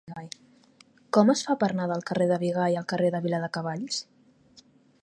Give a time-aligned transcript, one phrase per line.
[1.17, 4.03] Com es fa per anar del carrer de Bigai al carrer de Viladecavalls?